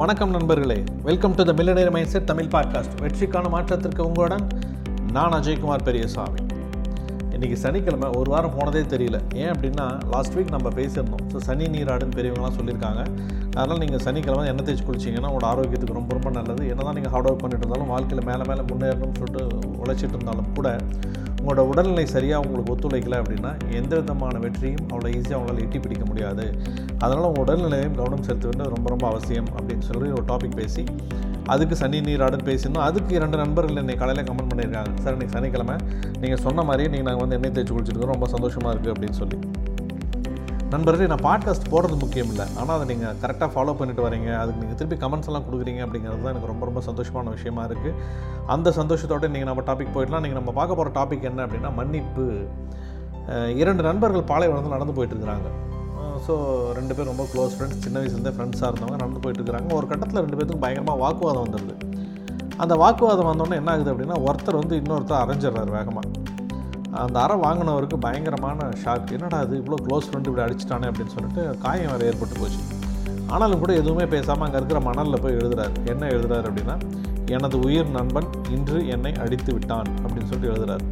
[0.00, 0.84] வணக்கம் நண்பர்களே.
[1.02, 4.44] Welcome to the millionaire mind set Tamil podcast வெற்றிக்கான மாற்றத்திற்கு உங்களுடன்
[5.12, 6.40] நான் அஜய்குமார் பெரியசாமி.
[7.34, 9.18] இன்றைக்கி சனிக்கிழமை ஒரு வாரம் போனதே தெரியல.
[9.34, 11.24] ஏன் அப்படின்னா லாஸ்ட் வீக் நம்ம பேசியிருந்தோம்.
[11.32, 13.02] ஸோ சனி நீராடுன்னு பெரியவங்களாம் சொல்லியிருக்காங்க.
[13.56, 16.64] அதனால் நீங்கள் சனிக்கிழமை எண்ணெய் தேய்ச்சி குளிச்சிங்கன்னா உங்களோட ஆரோக்கியத்துக்கு ரொம்ப ரொம்ப நல்லது.
[16.68, 19.44] என்ன தான் நீங்கள் ஹார்ட் ஒர்க் பண்ணிட்டு இருந்தாலும் வாழ்க்கையில் மேலே மேலே முன்னேறணும்னு சொல்லிட்டு
[19.84, 20.68] உழைச்சிட்டு இருந்தாலும் கூட
[21.44, 26.44] உங்களோட உடல்நிலை சரியாக உங்களுக்கு ஒத்துழைக்கல அப்படின்னா எந்த விதமான வெற்றியும் அவ்வளோ ஈஸியாக அவங்களால் எட்டி பிடிக்க முடியாது.
[27.02, 30.84] அதனால் உங்கள் உடல்நிலையும் கவனம் செலுத்த வேண்டியது ரொம்ப ரொம்ப அவசியம் அப்படின்னு சொல்லி ஒரு டாபிக் பேசி
[31.54, 32.86] அதுக்கு சனி நீராடுன்னு பேசியிருந்தோம்.
[32.88, 34.92] அதுக்கு இரண்டு நண்பர்கள் என்னை காலையில் கமெண்ட் பண்ணியிருக்காங்க.
[35.04, 35.76] சார் இன்றைக்கி சனிக்கிழமை.
[36.22, 39.38] நீங்கள் சொன்ன மாதிரியே நீங்கள் நாங்கள் வந்து எண்ணெய் தேய்ச்சி குளிச்சிருக்கோம் ரொம்ப சந்தோஷமாக இருக்குது அப்படின்னு சொல்லி.
[40.72, 44.78] நண்பர்களே நான் பாட்காஸ்ட் போடுறது முக்கியம் இல்லை ஆனால் அதை நீங்கள் கரெக்டாக ஃபாலோ பண்ணிட்டு வரீங்க அதுக்கு நீங்கள்
[44.80, 47.92] திருப்பி கமெண்ட்ஸ் எல்லாம் கொடுக்குறீங்க அப்படிங்கிறது தான் எனக்கு ரொம்ப ரொம்ப சந்தோஷமான விஷயமா இருக்குது
[48.54, 50.24] அந்த சந்தோஷத்தோட நீங்கள் நம்ம டாபிக் போயிடலாம்.
[50.26, 52.26] நீங்கள் நம்ம பார்க்க போகிற டாபிக் என்ன அப்படின்னா மன்னிப்பு.
[53.62, 55.48] இரண்டு நண்பர்கள் பாலைவனத்தில் நடந்து போயிட்டு இருக்கிறாங்க.
[56.26, 56.34] ஸோ
[56.78, 60.62] ரெண்டு பேரும் ரொம்ப க்ளோஸ் ஃப்ரெண்ட்ஸ் சின்ன வயசுலேருந்தே ஃப்ரெண்ட்ஸாக இருந்தவங்க நடந்து போயிட்டுருக்காங்க ஒரு கட்டத்தில் ரெண்டு பேருக்கும்
[60.64, 61.74] பயங்கரமாக வாக்குவாதம் வந்துடுது
[62.56, 66.08] அந்த வாக்குவாதம் வந்தோடனே என்ன ஆகுது அப்படின்னா ஒருத்தர் வந்து இன்னொருத்தர் அரைஞ்சிடுறாரு வேகமாக
[67.02, 71.90] அந்த அறை வாங்கினவருக்கு பயங்கரமான ஷாக் என்னடா அது இவ்வளோ க்ளோஸ் ஃப்ரெண்டு இப்படி அடிச்சிட்டானே அப்படின்னு சொல்லிட்டு காயம்
[71.92, 72.60] வேறு ஏற்பட்டு போச்சு.
[73.34, 75.74] ஆனாலும் கூட எதுவுமே பேசாமல் அங்கே இருக்கிற மணலில் போய் எழுதுறாரு.
[75.92, 76.76] என்ன எழுதுறாரு அப்படின்னா
[77.36, 80.84] எனது உயிர் நண்பன் இன்று என்னை அடித்து விட்டான் அப்படின்னு சொல்லிட்டு எழுதுறாரு.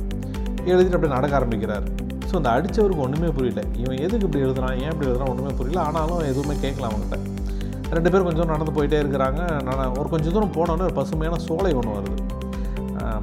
[0.73, 1.87] எழுதிட்டு அப்படியே நடக்க ஆரம்பிக்கிறார்.
[2.29, 3.63] ஸோ அந்த அடித்தவருக்கு ஒன்றுமே புரியல.
[3.83, 5.81] இவன் எதுக்கு இப்படி எழுதுறான் ஏன் இப்படி எழுதுறான் ஒன்றுமே புரியல.
[5.89, 7.19] ஆனாலும் எதுவுமே கேட்கல அவங்ககிட்ட
[7.97, 9.41] ரெண்டு பேரும் கொஞ்சம் தூரம் நடந்து போயிட்டே இருக்கிறாங்க.
[9.69, 12.19] நான் ஒரு கொஞ்சம் தூரம் போனோன்னே ஒரு பசுமையான சோலை ஒன்று வருது.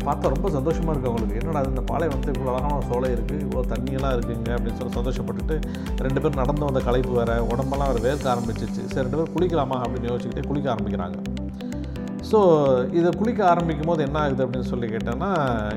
[0.05, 1.39] பார்த்தா ரொம்ப சந்தோஷமாக இருக்குது அவங்களுக்கு.
[1.41, 5.57] என்னடா இந்த பாலை வந்து இவ்வளோ அழகான சோலை இருக்குது இவ்வளோ தண்ணியெல்லாம் இருக்குங்க அப்படின்னு சொல்லி சந்தோஷப்பட்டுட்டு
[6.05, 10.11] ரெண்டு பேரும் நடந்து வந்த களைப்பு வேறு உடம்பெல்லாம் வேறு வேர்க்க ஆரம்பிச்சிச்சு சரி ரெண்டு பேரும் குளிக்கலாமா அப்படின்னு
[10.11, 11.17] யோசிச்சுக்கிட்டே குளிக்க ஆரம்பிக்கிறாங்க.
[12.29, 12.39] ஸோ
[12.99, 15.29] இதை குளிக்க ஆரம்பிக்கும் போது என்ன ஆகுது அப்படின்னு சொல்லி கேட்டேன்னா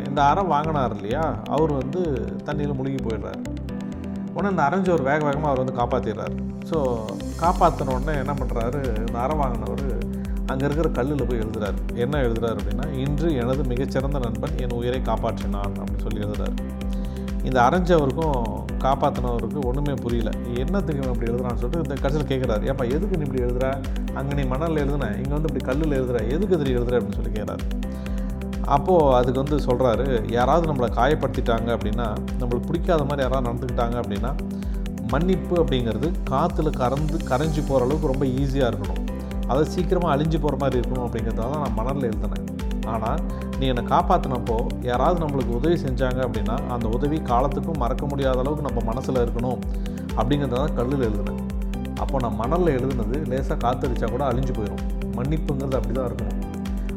[0.08, 1.23] இந்த அறை வாங்கினார் இல்லையா?
[1.55, 2.00] அவர் வந்து
[2.48, 3.41] தண்ணியில் முழுகி போயிடுறாரு.
[4.34, 6.36] உடனே இந்த அரைஞ்சவர் வேக வேகமாக அவர் வந்து காப்பாற்றிடுறாரு
[6.70, 6.78] ஸோ
[7.42, 9.86] காப்பாற்றின உடனே என்ன பண்ணுறாரு இந்த அறை வாங்கினவர்
[10.53, 11.78] அங்கே இருக்கிற கல்லில் போய் எழுதுறாரு.
[12.05, 16.57] என்ன எழுதுறாரு அப்படின்னா இன்று எனது மிகச்சிறந்த நண்பன் என் உயிரை காப்பாற்றினான் அப்படின்னு சொல்லி எழுதுறாரு.
[17.48, 18.40] இந்த அரைஞ்சவருக்கும்
[18.85, 20.30] காப்பாற்றினவருக்கு ஒன்றுமே புரியல.
[20.63, 23.67] என்னத்துக்கு இவன் இப்படி எழுதுறான்னு சொல்லிட்டு இந்த கடைசியில் கேட்குறாரு ஏப்பா எதுக்கு நீ இப்படி எழுதுற?
[24.18, 27.67] அங்கே நீ மணலில் எழுதுன இங்கே வந்து இப்படி கல்லில் எழுதுற எதுக்கு எதிரி எழுதுற அப்படின்னு சொல்லி கேட்குறாரு
[28.74, 32.08] அப்போது அதுக்கு வந்து சொல்கிறாரு யாராவது நம்மளை காயப்படுத்திட்டாங்க அப்படின்னா
[32.40, 34.33] நம்மளுக்கு பிடிக்காத மாதிரி யாராவது நடந்துக்கிட்டாங்க அப்படின்னா
[35.14, 39.02] மன்னிப்பு அப்படிங்கிறது காற்றுல கறந்து கரைஞ்சி போகிற அளவுக்கு ரொம்ப ஈஸியாக இருக்கணும்.
[39.52, 42.46] அதை சீக்கிரமாக அழிஞ்சு போகிற மாதிரி இருக்கணும் அப்படிங்கிறதால தான் நான் மணலில் எழுதினேன்.
[42.92, 43.20] ஆனால்
[43.58, 44.57] நீ என்னை காப்பாற்றினப்போ
[44.90, 49.61] யாராவது நம்மளுக்கு உதவி செஞ்சாங்க அப்படின்னா அந்த உதவி காலத்துக்கும் மறக்க முடியாத அளவுக்கு நம்ம மனசில் இருக்கணும்
[50.18, 51.42] அப்படிங்கிறத கல்லில் எழுதினேன்.
[52.02, 54.83] அப்போ நான் மணலில் எழுதுனது லேசாக காத்தடிச்சா கூட அழிஞ்சு போயிடும்
[55.18, 56.39] மன்னிப்புங்கிறது அப்படி தான் இருக்கணும்.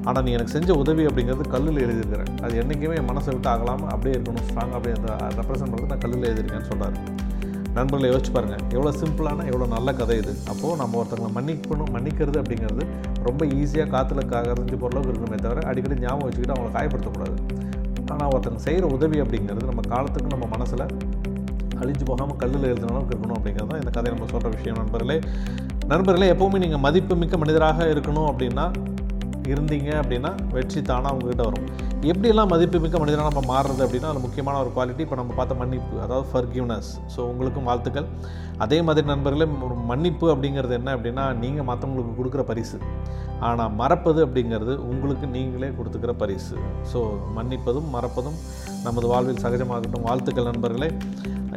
[0.10, 2.34] ஆனால் நீ எனக்கு செஞ்ச உதவி அப்படிங்கிறது கல்லில் எழுதியிருக்கிறேன்.
[2.46, 4.46] அது என்றைக்குமே என் மனசை விட்டு ஆகலாமல் அப்படியே இருக்கணும்.
[4.50, 6.98] ஸ்ட்ராங் அப்படியே அந்த ரெப்ரசன்ட் பண்ணுறது நான் கல்லில் எழுதியிருக்கேன்னு சொல்கிறாரு
[7.78, 10.34] நண்பர்களை யோசிச்சு பாருங்கள் எவ்வளோ சிம்பிளான எவ்வளோ நல்ல கதை இது.
[10.52, 12.84] அப்போது நம்ம ஒருத்தவங்களை மன்னிக்கணும் மன்னிக்கிறது அப்படிங்கிறது
[13.28, 17.36] ரொம்ப ஈஸியாக காற்றுல கரைஞ்சு போகிற அளவுக்கு இருக்கணுமே தவிர அடிக்கடி ஞாபகம் வச்சுக்கிட்டு அவங்கள காயப்படுத்தக்கூடாது.
[18.14, 20.86] ஆனால் ஒருத்தங்க செய்கிற உதவி அப்படிங்கிறது நம்ம காலத்துக்கு நம்ம மனசில்
[21.82, 25.18] அழிஞ்சு போகாமல் கல்லில் எழுதுன அளவுக்கு இருக்கணும் அப்படிங்கிறது தான் இந்த கதையை நம்ம சொல்கிற விஷயம் நண்பர்களே.
[25.94, 28.66] நண்பர்களே எப்போவுமே நீங்கள் மதிப்பு மிக்க மனிதராக இருக்கணும் அப்படின்னா
[29.54, 31.68] இருந்தீங்க அப்படின்னா வெற்றி தானாக உங்ககிட்ட வரும்.
[32.12, 36.26] எப்படியெல்லாம் மதிப்புமிக்க மனிதனாக நம்ம மாறுறது அப்படின்னா அது முக்கியமான ஒரு குவாலிட்டி இப்போ நம்ம பார்த்த மன்னிப்பு அதாவது
[36.32, 38.08] ஃபர்கிவ்னஸ் ஸோ உங்களுக்கும் வாழ்த்துக்கள்.
[38.66, 42.78] அதே மாதிரி நண்பர்களே ஒரு மன்னிப்பு அப்படிங்கிறது என்ன அப்படின்னா நீங்கள் மற்றவங்களுக்கு கொடுக்குற பரிசு.
[43.48, 46.58] ஆனால் மறப்பது அப்படிங்கிறது உங்களுக்கு நீங்களே கொடுத்துக்கிற பரிசு.
[46.92, 47.00] ஸோ
[47.38, 48.38] மன்னிப்பதும் மறப்பதும்
[48.86, 50.06] நமது வாழ்வில் சகஜமாகட்டும்.
[50.10, 50.90] வாழ்த்துக்கள் நண்பர்களே.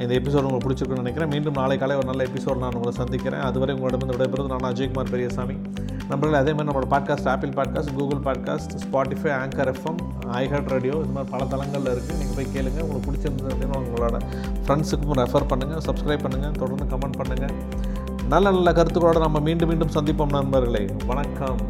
[0.02, 1.30] இந்த எபிசோட் உங்களுக்கு பிடிச்சிருக்குன்னு நினைக்கிறேன்.
[1.34, 3.40] மீண்டும் நாளை காலை ஒரு நல்ல எபிசோட் நான் உங்களை சந்திக்கிறேன்.
[3.40, 5.56] அதுவரை உங்களிடம் விடைபெறுவது நான் அஜய்குமார் பெரியசாமி.
[6.10, 9.98] நண்பர்களே அதே மாதிரி நம்மளோட podcast Apple podcast Google podcast Spotify anchor FM
[10.42, 14.20] iHeart radio இது மாதிரி பல தளங்களில் இருக்குது நீங்கள் போய் கேளுங்கள் உங்களுக்கு பிடிச்சிருந்தது அப்படின்னு உங்களோட
[14.64, 17.54] ஃப்ரெண்ட்ஸுக்கும் ரெஃபர் பண்ணுங்கள் சப்ஸ்கிரைப் பண்ணுங்கள் தொடர்ந்து கமெண்ட் பண்ணுங்கள்
[18.28, 20.86] நல்ல நல்ல கருத்துக்களோடு நம்ம மீண்டும் மீண்டும் சந்திப்போம் நண்பர்களே.
[21.06, 21.60] வணக்கம்.